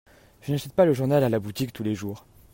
[0.41, 2.25] Je n'achète pas le journal à la boutique tous les jours.